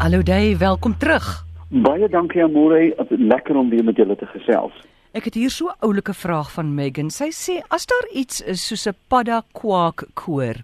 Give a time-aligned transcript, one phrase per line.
[0.00, 1.44] Hallo Dave, welkom terug.
[1.68, 4.72] Baie dankie Amore, lekker om weer met julle te gesels.
[5.12, 7.10] Ek het hier so 'n oulike vraag van Megan.
[7.10, 10.56] Sy sê as daar iets is soos 'n padda kwak koor,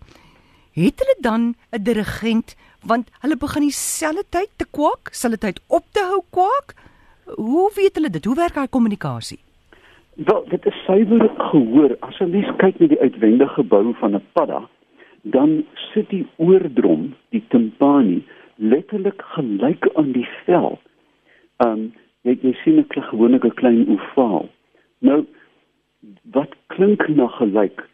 [0.72, 5.84] het hulle dan 'n dirigent want hulle begin dieselfde tyd te kwak, selfde tyd op
[5.92, 6.74] te hou kwak?
[7.36, 8.24] Hoe weet hulle dit?
[8.24, 9.38] Hoe werk daai kommunikasie?
[10.14, 11.96] Wel, dit is suiwer gehoor.
[12.00, 14.68] As 'n mens kyk na die uitwendige bou van 'n padda,
[15.22, 18.24] dan sit die oordrom, die timpani,
[18.56, 20.78] letterlik gelyk aan die vel.
[21.64, 21.92] Um
[22.22, 24.48] jy jy sien 'n gewone klein ovaal.
[25.00, 25.24] Nou
[26.32, 27.88] wat klink na gelyk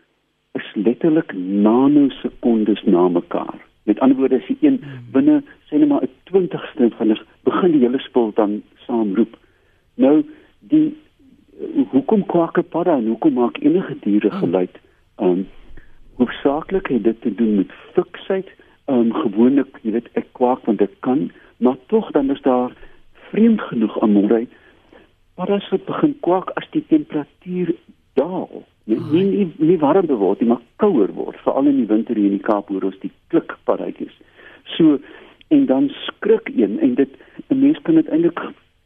[0.52, 3.58] is letterlik nanosekondes na mekaar.
[3.82, 4.80] Met ander woorde as jy een
[5.12, 9.36] binne sê net maar 'n 20ste van die begin die hele spul dan saamroep.
[9.94, 10.24] Nou
[10.60, 10.96] die
[11.90, 14.78] hoekom kwak 'n padda en hoekom maak enige diere geluid?
[15.18, 15.48] Um
[16.16, 18.48] hoofsaaklik het dit te doen met fiksheid.
[18.90, 21.30] Um gewoonlik, jy weet, ek kwak want dit kan,
[21.62, 22.72] maar tog dan is daar
[23.30, 24.46] vreemd genoeg aan môre.
[25.34, 27.74] Paddas wat begin kwak as die temperatuur
[28.18, 28.64] daal.
[28.84, 32.32] Nie nie nie, nie warmer word nie, maar kouer word, veral in die winter hier
[32.32, 34.16] in die Kaap hoor ons die klikpaddatjies.
[34.74, 34.98] So
[35.54, 37.08] en dan skrik een en dit
[37.48, 38.40] 'n mens kan dit eintlik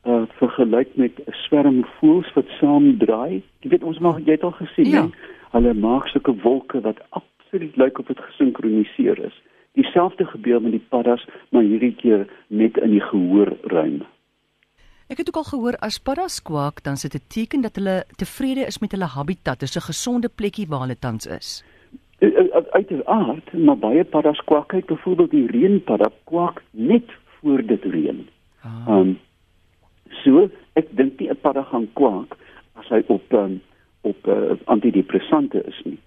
[0.06, 3.42] uh, vergelyk met 'n swerm voëls wat saam draai.
[3.60, 5.08] Jy weet ons mag jy het al gesien, ja.
[5.50, 9.42] hulle maak sulke wolke wat absoluut lyk of dit gesinkroniseer is.
[9.76, 14.02] Dieselfde gebeur met die paddas, maar hierdie keer net in die gehoorruim.
[15.12, 18.64] Ek het ook al gehoor as paddas kwak, dan sit dit teken dat hulle tevrede
[18.66, 21.62] is met hulle habitat, dis 'n gesonde plekkie waar hulle tans is.
[22.72, 27.06] Uiteraard, maar baie paddas kwak, kyk byvoorbeeld die reënpadda kwak net
[27.38, 28.28] voor dit reën.
[28.62, 28.88] Ah.
[28.88, 29.18] Um,
[30.24, 32.36] So, ek dink nie 'n padda gaan kwak
[32.80, 33.60] as hy op um,
[34.06, 35.98] op uh, antidepressante is nie.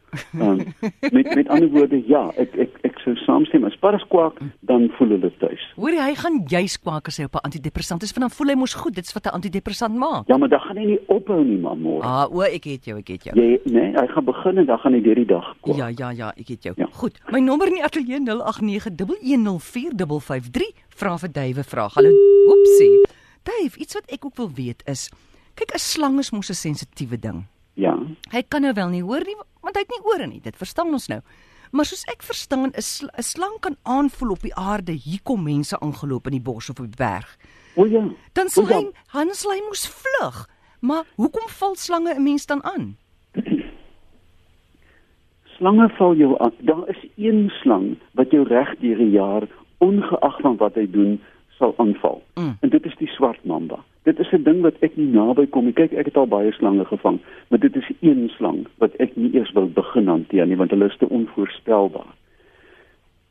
[0.42, 0.58] Um,
[1.16, 4.36] met met ander woorde, ja, ek ek ek sou saamstem as paddas kwak,
[4.70, 5.64] dan voel hulle tuis.
[5.78, 8.50] Hoor jy, hy gaan juis kwak as hy op 'n antidepressant is, want dan voel
[8.54, 10.24] hy mos goed, dit's wat 'n antidepressant maak.
[10.32, 11.90] Ja, maar dan gaan hy nie ophou nie, mamma.
[12.02, 13.36] Ah, o, ek het jou, ek het jou.
[13.36, 15.78] Jy nee, hy gaan begin en dan gaan hy deur die dag kwak.
[15.78, 16.74] Ja, ja, ja, ek het jou.
[16.78, 16.88] Ja.
[16.92, 17.20] Goed.
[17.32, 18.28] My nommer in die ateljee 0891104553
[20.96, 21.94] vra vir Duwe vraag.
[21.94, 22.10] Hallo.
[22.50, 23.08] Oepsie.
[23.44, 25.10] Dave, iets wat ek ook wil weet is,
[25.56, 27.44] kyk 'n slang is mos 'n sensitiewe ding.
[27.80, 27.96] Ja.
[28.34, 30.42] Hy kan nou wel nie hoor nie, want hy het nie ore nie.
[30.44, 31.22] Dit verstaan ons nou.
[31.72, 35.80] Maar soos ek verstaan, 'n sl slang kan aanvoel op die aarde, hier kom mense
[35.80, 37.38] aangeloop in die bos of op die berg.
[37.76, 38.04] O ja.
[38.34, 40.48] Dan sal hy, Hans lê moes vlug.
[40.80, 42.98] Maar hoekom val slange 'n mens dan aan?
[45.58, 46.54] Slange val jou aan.
[46.60, 49.48] Daar is een slang wat jou reg deur die jaar
[49.78, 52.24] ongeag van wat hy doen sal aanval.
[52.36, 52.58] Mm.
[52.60, 53.84] En dit is die swart mamba.
[54.04, 55.74] Dit is 'n ding wat ek nie naby kom nie.
[55.74, 59.34] Kyk, ek het al baie slange gevang, maar dit is een slang wat ek nie
[59.34, 62.14] eers wil begin hanteer nie want hulle is te onvoorspelbaar.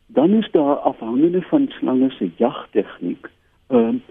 [0.07, 3.27] Dan is daar afhangende van slange se jagtegniek,
[3.69, 4.03] ehm um,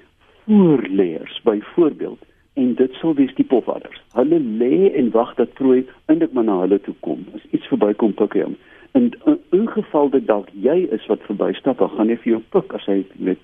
[0.48, 4.02] voorleers byvoorbeeld en dit sal wees die pofadders.
[4.14, 7.26] Hulle lê en wag dat prooi eintlik maar na hulle toe kom.
[7.36, 8.56] As iets verbykom pik hy hom.
[8.98, 9.12] En
[9.52, 12.88] in geval dat dalk jy is wat verbystap, dan gaan hy vir jou pik as
[12.90, 13.44] hy met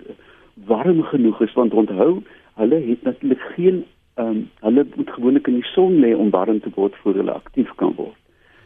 [0.70, 2.22] warm genoeg is want onthou
[2.54, 3.84] hulle het natuurlik geen
[4.14, 7.32] ehm um, hulle moet gewoonlik in die son lê om warm te word voor hulle
[7.32, 8.18] aktief kan word.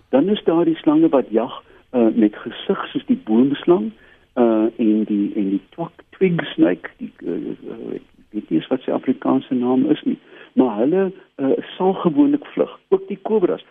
[0.09, 1.62] Dan is daar die slange wat jag
[1.93, 3.91] uh, met gesig soos die boomslang
[4.38, 7.98] uh en die en die twak twig snake die uh,
[8.31, 10.19] dit is wat sy Afrikaanse naam is nie
[10.59, 13.65] maar hulle uh, sal gewoonlik vlug ook die kobras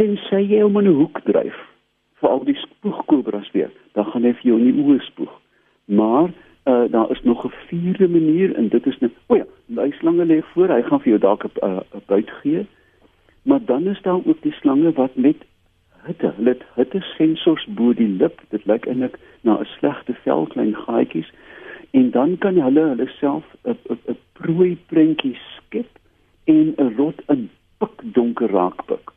[0.00, 1.56] tensy jy hom in 'n hoek dryf
[2.20, 5.34] vir al die spoegkobras weer dan gaan hy vir jou in die oë spoeg
[6.00, 6.30] maar
[6.68, 10.42] uh, daar is nog 'n vierde manier en dit is net o ja, luislange lê
[10.42, 12.66] voor, hy gaan vir jou dalk 'n uh, buit gee.
[13.42, 15.36] Maar dan is daar ook die slange wat met
[16.04, 18.40] hitte, hulle het hitte sensors bo die lip.
[18.48, 21.32] Dit lyk eintlik na 'n slegte vel klein gaatjies
[21.90, 25.88] en dan kan hulle hulle self 'n prooi prentjie skep
[26.44, 29.10] en 'n rot in pikdonker raak pik.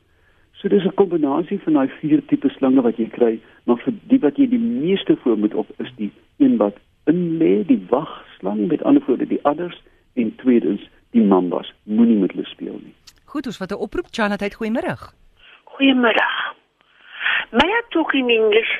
[0.51, 4.19] So dis 'n kombinasie van daai vier tipe slange wat jy kry, maar vir die
[4.19, 6.78] wat jy die meeste voor moet op is die een wat
[7.11, 9.78] in lê die wagslang met ander woorde die adders
[10.13, 10.84] en tweedens
[11.16, 12.96] die mambas moenie met hulle speel nie.
[13.31, 14.96] Goed, ons wat 'n oproep Chanatheid goeiemôre.
[15.72, 16.28] Goeiemôre.
[17.52, 18.72] May I talk in English?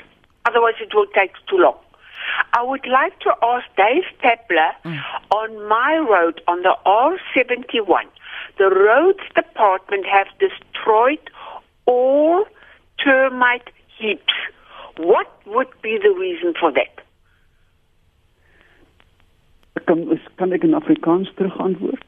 [0.48, 1.78] Otherwise it will take too long.
[2.52, 4.98] I would like to ask Dave Pepler mm.
[5.30, 8.04] on my road on the R71.
[8.58, 11.30] The roads department have destroyed
[11.86, 12.44] all
[13.04, 14.34] termite heaps.
[14.96, 17.01] What would be the reason for that?
[19.84, 22.04] Kan kan ek in Afrikaans terugantwoord?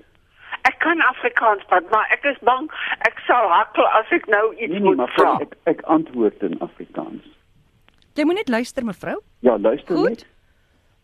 [0.65, 2.71] Ek kan Afrikaans, maar ek is bang
[3.09, 5.38] ek sal hakkel as ek nou iets nee, nee, moet vra.
[5.44, 7.25] Ek ek antwoord in Afrikaans.
[8.15, 9.19] Jy moet net luister mevrou.
[9.41, 10.09] Ja, luister Goed.
[10.09, 10.26] net.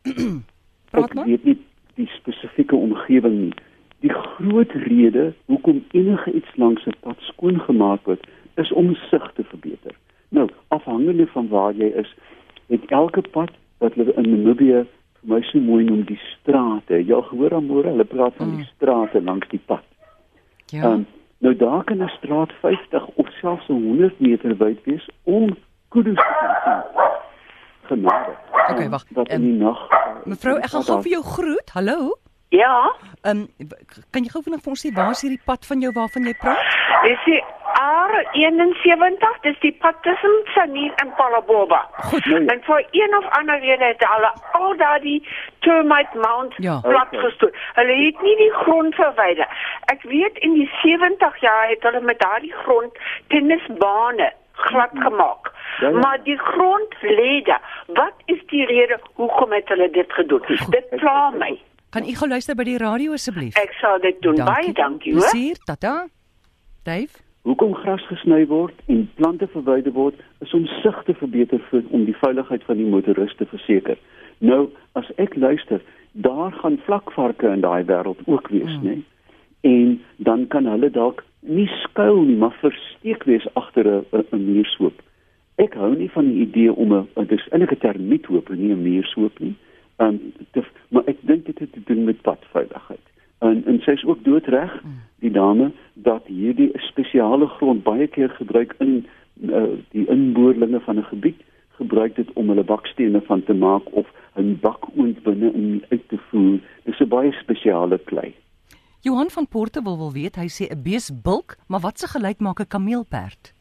[0.90, 1.26] Praat maar.
[1.26, 1.58] Ek weet nie
[2.00, 3.55] die spesifieke omgewing nie.
[4.00, 8.25] Die groot rede hoekom enige iets langs 'n pad skoongemaak word,
[8.56, 9.94] is om sig te verbeter.
[10.28, 12.14] Nou, afhangende van waar jy is,
[12.69, 14.87] het elke pad wat hulle in Namibië
[15.20, 17.00] vir my so mooi noem die strate.
[17.05, 19.84] Jy gehoor aan môre, hulle praat van die strate langs die pad.
[20.70, 20.84] Ja.
[20.93, 21.06] Um,
[21.38, 25.56] nou daar kan 'n straat 50 of selfs 100 meter wyd wees om
[25.88, 26.82] kudu's te sien.
[27.88, 28.37] Genade.
[28.70, 29.05] Okay, Um, wag.
[29.31, 29.76] Um, uh,
[30.25, 31.70] Mevrou, ek gaan gou vir jou groet.
[31.75, 32.19] Hallo.
[32.50, 32.93] Ja,
[33.23, 33.69] Ehm um,
[34.11, 36.32] kan jy gou vinnig vir ons sê waar is hierdie pad van jou waarvan jy
[36.41, 36.76] praat?
[37.05, 37.43] dis die
[37.81, 41.81] R71, dis die pad tussen Sanil en Palaboba.
[42.11, 42.25] Goed.
[42.25, 42.37] Ja.
[42.55, 45.20] En vir een of ander rede het hulle al daardie
[45.61, 46.81] termite mound Ja.
[46.81, 47.55] plat gestoot.
[47.79, 49.49] Hulle het nie die grond verwyder.
[49.93, 52.93] Ek weet in die 70 jaar het hulle met daardie grond
[53.29, 55.52] tennisbane glad gemaak.
[55.81, 55.99] Ja, ja.
[55.99, 57.85] Maar die grond lê daar.
[57.87, 60.43] Wat is die rede hoekom het hulle dit gedoen?
[60.70, 61.58] Dit pla my.
[61.90, 63.56] Kan u gou luister by die radio asseblief?
[63.58, 64.37] Ek sal dit doen.
[64.46, 65.26] Baie dankie, hoor.
[65.26, 65.94] Plesier, tata.
[66.87, 67.19] Dave.
[67.42, 72.04] Hoekom gras gesny word en plante verwyder word is om sig te verbeter vir om
[72.06, 73.98] die veiligheid van die motoris te verseker.
[74.38, 74.69] Nou,
[75.00, 75.82] as ek luister,
[76.12, 78.87] daar gaan vlakvarke in daai wêreld ook wees, mm.
[78.87, 78.96] nê?
[79.66, 79.98] En
[80.28, 85.02] dan kan hulle dalk nie skuil nie, maar versteek wees agter 'n muurshoop.
[85.58, 89.38] Ek hou nie van die idee om 'n dis eintlik 'n termiethoop, nie 'n muurshoop
[89.40, 89.56] nie.
[90.00, 93.06] Um, te, maar ek dink dit het te doen met padveiligheid.
[93.44, 94.73] En en sy is ook doodreg,
[95.20, 99.06] die dame, dat hierdie spesiale grond baie keer gebruik in
[99.44, 101.44] uh, die inboorlinge van 'n gebied
[101.81, 106.19] gebruik dit om hulle bakstene van te maak of 'n bakoond binne in uit te
[106.29, 106.58] voer.
[106.85, 108.35] Dis 'n baie spesiale klei.
[109.00, 112.41] Johan van Porte wil wil weet, hy sê 'n bees bulk, maar wat se geluid
[112.41, 113.52] maak 'n kameelperd?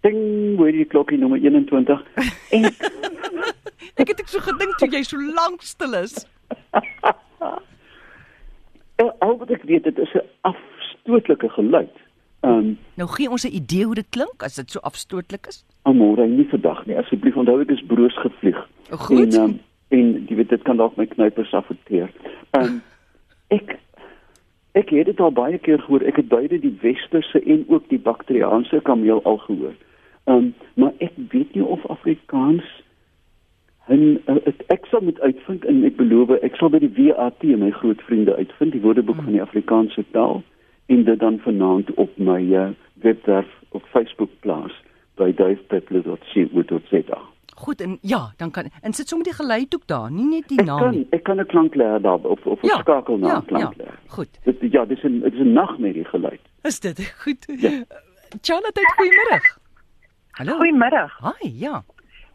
[0.00, 2.02] Ding, hoor jy die klokkie nommer 21?
[2.56, 2.62] En
[3.98, 6.20] Ek het ek so gedink toe jy so lank stil is.
[9.26, 11.94] al wat ek weet, dit is 'n afstootlike geluid.
[12.40, 15.64] Um Nou gee ons 'n idee hoe dit klink as dit so afstootlik is.
[15.82, 16.98] Amore, nie vandag nie.
[16.98, 18.68] Asseblief onthou ek is broos gevlieg.
[18.90, 19.34] O, goed.
[19.34, 22.10] En um, en jy weet dit kan dalk my knypers afekteer.
[22.50, 22.82] Um
[23.58, 23.78] ek
[24.72, 26.02] ek het dit al baie keer gehoor.
[26.02, 29.74] Ek het beide die westerse en ook die bakteriaanse kameel al gehoor.
[30.24, 32.64] Um maar ek weet nie of Afrikaans
[33.88, 34.36] en uh,
[34.74, 38.34] ek sal moet uitvind en ek beloof ek sal by die WAT my groot vriende
[38.36, 40.42] uitvind die woordeboek van die Afrikaanse taal
[40.88, 42.68] en dit dan vanaand op my uh,
[43.04, 44.72] webwerf op Facebook plaas
[45.16, 47.18] by duifpeppler.co.za.
[47.58, 50.58] Goed en ja, dan kan en sit sommer die geluid ook daar, nie net die
[50.60, 51.06] Ek naam kan nie.
[51.10, 53.86] ek kan 'n klanklêer daar op of 'n Ja, skakel na ja, 'n klanklêer.
[53.86, 54.28] ja, goed.
[54.44, 56.40] Dit ja, dis 'n dit is 'n nagmerrie geluid.
[56.62, 57.44] Is dit goed?
[57.60, 57.70] Ja.
[58.42, 59.58] Charlotte, goeiemôre.
[60.30, 60.56] Hallo.
[60.56, 61.18] Goeiemiddag.
[61.18, 61.82] Hi, ja.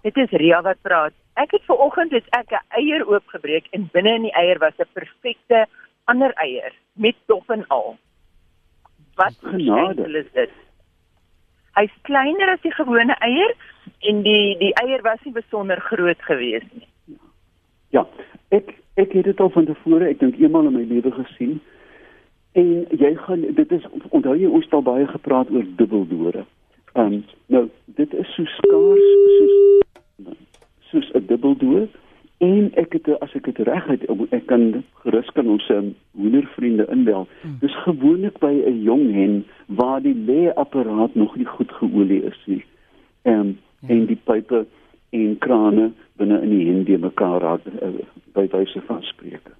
[0.02, 1.14] Dit is Ria wat praat.
[1.34, 4.74] Ek het ver oggend het ek 'n eier oopgebreek en binne in die eier was
[4.78, 5.66] 'n perfekte
[6.06, 7.98] ander eier met dop en al.
[9.16, 10.18] Wat Genade.
[10.20, 10.50] is dit?
[11.74, 13.56] Hy's kleiner as die gewone eier
[14.00, 16.88] en die die eier was nie besonder groot gewees nie.
[17.90, 18.08] Ja,
[18.50, 21.62] ek ek het dit al van tevore, ek dink eenmal in my lewe gesien.
[22.52, 26.46] En jy gaan dit is onthou jy ons het al baie gepraat oor dubbeldore.
[26.94, 29.10] Ehm um, nou, dit is so skaars
[29.40, 29.83] soos
[31.34, 31.88] soos 'n dubbeldoor
[32.38, 36.86] en ek het as ek dit reg het ek kan gerus kan ons um, hoendervriende
[36.92, 37.28] inbel.
[37.42, 37.58] Hmm.
[37.60, 42.66] Dis gewoonlik by 'n jong hen waar die lê-apparaat nog nie goed geolie is nie.
[43.24, 44.66] Ehm um, en die pype
[45.10, 47.90] en krane binne in die hen die mekaar raak uh,
[48.34, 49.52] by wyse van spreuke.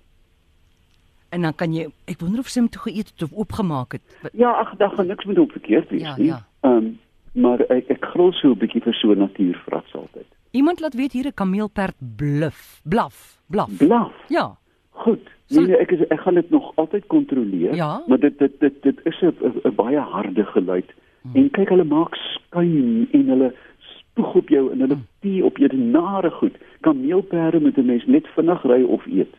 [1.30, 4.02] En dan kan jy ek wonder of sy hom toe geëet het of oopgemaak het.
[4.34, 6.26] Ja, ag, daar gaan niks met hom verkeerd wees Ja, nie.
[6.26, 6.46] ja.
[6.62, 7.00] Ehm um,
[7.34, 10.28] maar ek ek gril so 'n bietjie vir so natuurvrats altyd.
[10.54, 13.70] Iemand laat weet hier 'n kameelperd bluf, blaf, blaf.
[13.78, 14.12] Blaf.
[14.28, 14.56] Ja.
[14.90, 15.30] Goed.
[15.48, 18.04] Nee, nee, ek is ek gaan dit nog altyd kontroleer, Ja?
[18.08, 20.90] maar dit dit dit dit is 'n baie harde geluid.
[21.22, 21.36] Hmm.
[21.36, 25.08] En kyk hulle maak skuim en hulle spoeg op jou en hulle Hmm.
[25.20, 26.56] pie op jou die nare goed.
[26.82, 29.34] Kameelperde moet 'n mens net vinnig ry of eet.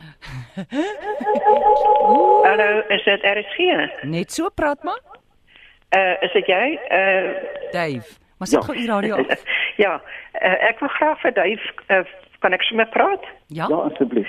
[2.46, 3.58] Hallo, is dit RSG?
[4.04, 5.00] Net so praat maar.
[5.96, 6.78] Uh is dit jy?
[6.90, 7.32] Uh
[7.72, 8.08] Dave,
[8.40, 8.64] maar sit Ja.
[8.66, 9.44] gou die radio af.
[9.84, 9.94] ja,
[10.40, 12.02] uh, ek wil graag vir Dave uh,
[12.40, 13.24] kan ek sommer praat?
[13.52, 13.66] Ja?
[13.68, 14.28] Ja, asseblief.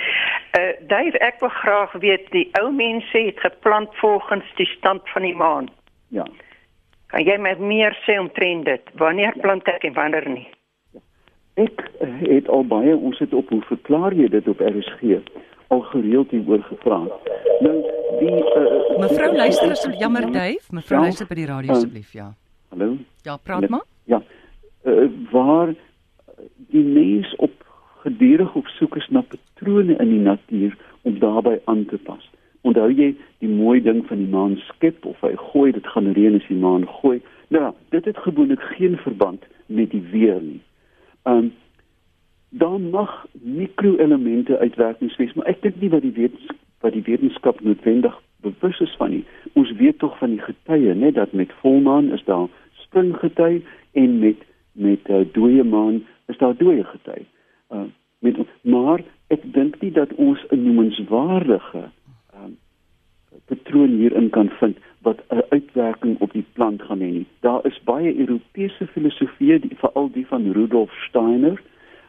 [0.60, 5.24] Uh Dave, ek wil graag weet die ou mense het geplant volgens die stand van
[5.24, 5.70] die maan.
[6.12, 6.26] Ja.
[7.12, 8.92] Kan jy my meer sê omtrent dit?
[9.00, 10.48] Wanneer plant ek en wanneer nie?
[11.60, 15.18] Ek eh, het al baie ons het op hoe verklaar jy dit op RSG
[15.72, 17.00] al gereeld hieroor gevra.
[17.64, 17.76] Nou
[18.20, 21.06] die uh, Mevrou luister asseblief, jammer Dave, mevrou Ja.
[21.08, 22.34] luister by die radio asseblief, ja.
[22.72, 22.98] Hallo.
[23.24, 23.84] Ja, praat maar.
[24.12, 24.22] Ja.
[24.84, 25.74] Uh, waar
[26.74, 27.52] die mens op
[28.04, 32.30] gedurig op soek is na patrone in die natuur om daarbey aan te pas.
[32.62, 36.36] Onthou jy die mooi ding van die maan skep of hy gooi dit gaan reën
[36.38, 37.22] as die maan gooi.
[37.54, 40.62] Nou, dit het gewoonlik geen verband met die weer nie.
[41.24, 41.54] Um
[42.52, 47.62] dan mag mikroelemente uitwerkings wees, maar ek dink nie wat die wetenskap wat die wetenskap
[47.62, 49.22] noodwendig bewus is van nie.
[49.54, 52.50] Ons weet tog van die getye, net dat met volmaan is daar
[52.92, 54.38] springgety en met
[54.72, 57.26] met uh, dooie maan is daar dooie gety.
[57.72, 57.88] Uh
[58.20, 61.84] met maar ek dink nie dat ons 'n noemenswaardige
[62.36, 62.58] um,
[63.46, 67.26] patroon hierin kan vind wat 'n uitwerking op die plant gaan hê nie.
[67.40, 71.62] Daar is baie Europese filosofieë, veral die van Rudolf Steiner,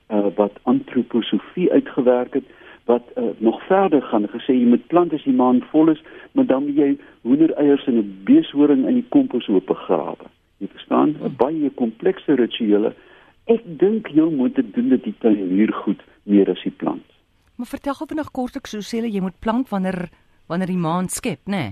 [0.08, 2.44] uh, wat antroposofie uitgewerk het
[2.84, 6.46] wat uh, nog verder gaan gesê jy moet plant as die maan vol is, maar
[6.46, 10.26] dan moet jy hoendereiers en 'n beeshoring in die kompos oop begrawe.
[10.62, 11.16] Jy verstaan?
[11.18, 11.36] Hmm.
[11.40, 12.94] Baie komplekse rituele.
[13.50, 17.06] Ek dink jy moet dit doen dat die tuinier goed meer as die plant.
[17.58, 20.06] Maar vertel gou vinnig kortliks hoe sê hulle jy moet plant wanneer
[20.50, 21.62] wanneer die maan skep, nê?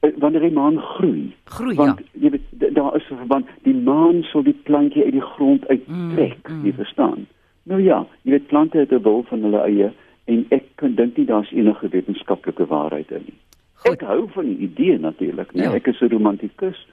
[0.00, 0.14] Nee?
[0.22, 1.28] Wanneer die maan groei.
[1.44, 2.22] Groei want, ja.
[2.24, 3.46] Jy weet daar is 'n verband.
[3.62, 6.64] Die maan sal die plantjie uit die grond uittrek, mm, mm.
[6.64, 7.26] jy verstaan?
[7.62, 9.92] Nou ja, jy weet plante het 'n wil van hulle eie
[10.24, 13.38] en ek kan dink nie daar's enige wetenskaplike waarheid in nie.
[13.72, 13.92] Goed.
[13.92, 15.74] Ek hou van die idee natuurlik, nee, ja.
[15.74, 16.86] ek is 'n romantikus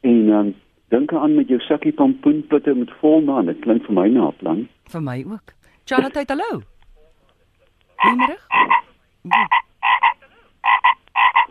[0.00, 0.54] en um,
[0.88, 4.68] dink aan met jou sakkie pompoenputte met volmaan, dit klink vir my na 'n plan.
[4.90, 5.52] Vir my ook.
[5.84, 6.62] Charlotte, hallo.
[7.96, 8.38] Goeiemôre.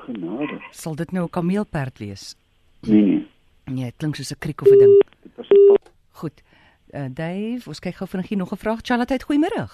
[0.05, 0.59] Genade.
[0.71, 2.35] Sal dit nou 'n kameelperd wees?
[2.81, 3.27] Nee nee.
[3.65, 5.03] Nee, dit klink soos 'n kriek of 'n ding.
[6.11, 6.43] Goed.
[6.91, 8.79] Uh, Dave, ons kyk gou vinnig nog 'n vraag.
[8.81, 9.65] Charlotte, goeiemôre.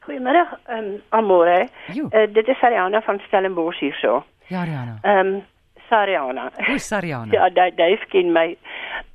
[0.00, 1.68] Goeiemôre, ehm um, Amore.
[1.94, 4.24] Uh, dit is Ariana van Stellenbosch hierso.
[4.48, 4.98] Ja, Ariana.
[5.02, 5.42] Ehm um,
[5.88, 6.50] Sariana.
[6.66, 7.32] Hoe Sariana?
[7.32, 8.56] ja, Dave ken my.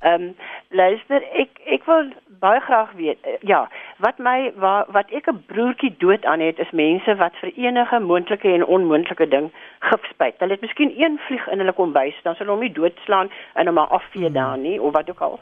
[0.00, 0.36] Ehm um,
[0.68, 2.10] luister, ek ek wil
[2.40, 3.18] baie graag weet.
[3.26, 3.68] Uh, ja,
[4.04, 8.00] wat my wa, wat ek 'n broertjie dood aan het is mense wat vir enige
[8.00, 9.50] moontlike en onmoontlike ding
[9.80, 10.34] gif spuit.
[10.38, 13.66] Hulle het miskien een vlieg in hulle kombuis, dan sal hulle hom nie doodslaan en
[13.66, 14.34] hom maar afvee mm.
[14.34, 15.40] daar nie of wat ook al.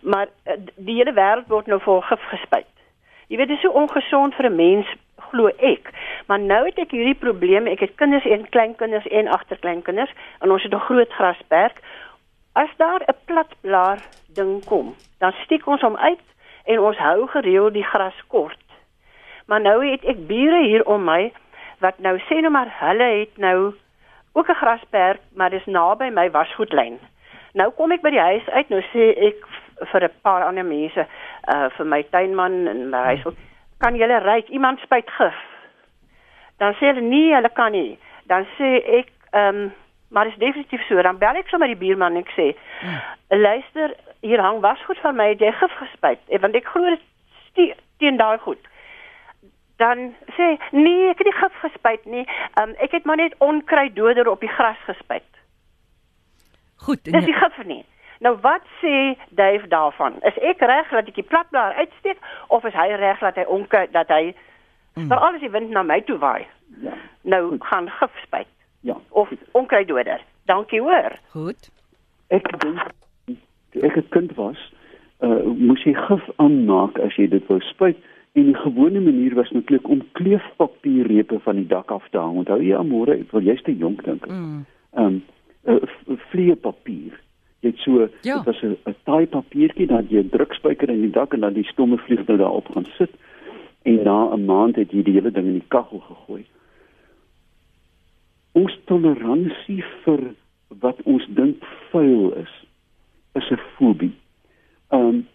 [0.00, 2.70] Maar uh, die hele wêreld word nou vol gif gespuit.
[3.28, 4.86] Jy weet dit is so ongesond vir 'n mens
[5.34, 5.90] glo ek.
[6.26, 10.62] Maar nou het ek hierdie probleem, ek het kinders en kleinkinders en agterkleinkinders en ons
[10.62, 11.80] het 'n groot grasperk.
[12.54, 13.98] As daar 'n platblaar
[14.34, 16.24] ding kom, dan steek ons hom uit
[16.64, 18.64] en ons hou gereeld die gras kort.
[19.46, 21.32] Maar nou het ek bure hier om my
[21.78, 23.74] wat nou sê nou maar hulle het nou
[24.32, 26.98] ook 'n grasperk, maar dis naby my wasgoedlyn.
[27.52, 29.46] Nou kom ek by die huis uit, nou sê ek
[29.90, 31.06] vir 'n paar ander mense,
[31.54, 33.24] uh vir my tuinman en my huis,
[33.78, 35.34] kan julle ryk iemand spuit gif?
[36.58, 37.98] Dan sê hulle nee, hulle kan nie.
[38.26, 39.72] Dan sê ek ehm um,
[40.08, 41.02] maar is definitief so.
[41.02, 43.40] Dan bel ek sommer die buurman en ek sê, hmm.
[43.40, 46.22] luister, hier hang wasgoed van my, jy gif gespuit.
[46.28, 48.70] En want ek glo dit teen daai goed.
[49.82, 52.26] Dan sê nee, ek het nie gif gespuit nie.
[52.60, 55.26] Um, ek het maar net onkruiddoder op die gras gespuit.
[56.86, 57.04] Goed.
[57.04, 57.82] Dis die gif nie.
[58.24, 60.20] Nou wat sê Dave daarvan?
[60.22, 63.86] Is ek reg dat ek die platblaar uitsteek of is hy reg dat hy onke
[63.92, 64.34] dat hy
[64.94, 65.08] mm.
[65.10, 66.46] vir alles die wind na my toe waai?
[66.80, 66.94] Ja.
[67.22, 67.66] Nou Goed.
[67.68, 68.50] gaan gif spuit.
[68.84, 68.96] Ja.
[69.16, 70.20] Of onkruiddoder.
[70.44, 71.16] Dankie hoor.
[71.32, 71.70] Goed.
[72.28, 72.80] Ek dink
[73.82, 74.60] ek het kind was,
[75.24, 77.98] uh, moes jy gif aanmaak as jy dit wou spuit.
[78.38, 82.42] En die gewone manier was netlik om kleefpapierrepe van die dak af te hang.
[82.42, 84.28] Onthou jy môre, ek wil jy's te jonk dink.
[84.30, 84.64] Mm.
[84.94, 85.20] Ehm um,
[85.64, 87.18] uh, vlieëpapier
[87.64, 88.36] jy het so ja.
[88.36, 91.52] dit was 'n 'n taai papiertjie dan jy 'n drukspyker in die dak en dan
[91.52, 93.10] die stomme vlieg nou daarop gaan sit
[93.82, 96.44] en na 'n maand het jy die hele ding in die kaggel gegooi.
[98.54, 100.20] Ons toleransie vir
[100.82, 102.52] wat ons dink vuil is
[103.38, 104.14] is 'n fobie.
[104.90, 105.26] Um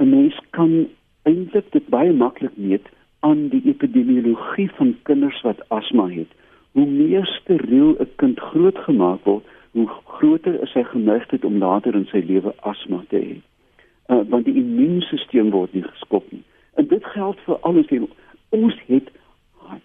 [0.00, 0.88] 'n mens kan
[1.22, 2.86] eintlik dit baie maklik meet
[3.20, 6.32] aan die epidemiologie van kinders wat asma het.
[6.72, 12.06] Hoe meer steriel 'n kind grootgemaak word, hoe groter is sy geneigtheid om later in
[12.06, 13.36] sy lewe asma te hê.
[14.08, 16.42] Uh, want die immuunstelsel word nie geskop nie.
[16.74, 17.58] En dit geld vir
[17.88, 18.06] hier.
[18.48, 19.10] Ons het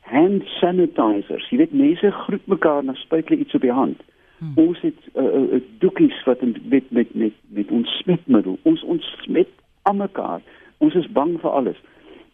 [0.02, 1.50] hand sanitizers.
[1.50, 4.02] Jy weet mense groet mekaar na spuit hulle iets op die hand.
[4.38, 4.54] Hmm.
[4.56, 8.58] Ons het uh, uh, doekies wat met met met met ons smetmiddel.
[8.62, 9.50] Ons ons smet
[9.82, 10.42] aan mekaar.
[10.78, 11.82] Ons is bang vir alles.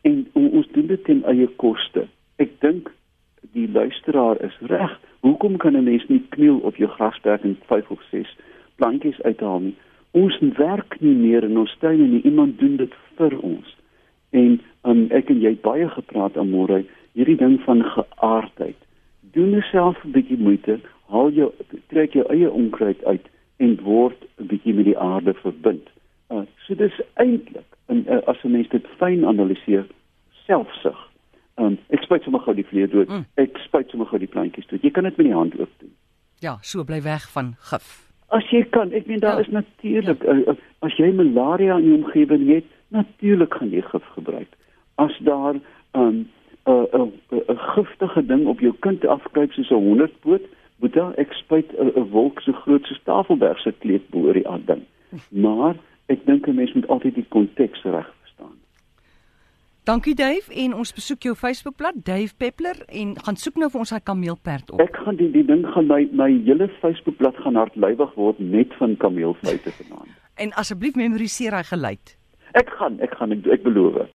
[0.01, 2.07] En ons doen dit ten eie koste.
[2.35, 2.91] Ek dink
[3.51, 4.99] die luisteraar is reg.
[5.19, 8.35] Hoekom kan 'n mens nie kniel op jou grasperk en 5 of 6
[8.75, 9.75] plantjies uithaal nie?
[10.11, 12.21] Ons werk nie meer in ons tuine nie.
[12.21, 13.76] Iemand doen dit vir ons.
[14.29, 18.77] En um, ek en jy het baie gepraat aan môre hierdie ding van geaardheid.
[19.33, 21.51] Doen jouself 'n bietjie moeite, haal jou
[21.87, 23.25] trek jou eie onkruid uit
[23.57, 25.89] en word 'n bietjie met die aarde verbind.
[26.29, 29.85] Uh, so dis eintlik en uh, as 'n mens dit fyn analiseer,
[30.45, 31.07] selfsug
[31.57, 33.09] um, ek spuit sommer gou die vleer dood.
[33.11, 33.25] Mm.
[33.41, 34.83] Ek spuit sommer gou die plantjies dood.
[34.85, 35.93] Jy kan dit met die hand ook doen.
[36.43, 37.87] Ja, so bly weg van gif.
[38.35, 39.45] As jy kan, ek meen daar ja.
[39.45, 40.35] is natuurlik ja.
[40.51, 44.49] uh, as jy malaria in jou omgewing het, natuurlik gaan jy gif gebruik.
[44.95, 45.61] As daar 'n
[45.93, 46.27] um,
[46.67, 50.41] 'n 'n giftige ding op jou kind afkruip soos 'n honderdpoot,
[50.79, 54.47] moet daar ek spuit 'n wolk so groot soos Tafelberg se kleed bo oor die
[54.47, 54.83] aan ding.
[55.29, 55.75] Maar
[56.05, 58.55] ek dink 'n mens moet altyd die konteks reg verstaan.
[59.83, 63.89] Dankie Dave en ons besoek jou Facebookblad Dave Peppler en gaan soek nou vir ons
[63.89, 64.79] daai kameelperd op.
[64.79, 68.97] Ek gaan die die ding gaan my my hele Facebookblad gaan hardlywig word net van
[68.97, 70.11] kameelfeite vanaand.
[70.35, 72.16] en asseblief memoriseer hy geluid.
[72.53, 74.07] Ek gaan ek gaan ek, ek beloof.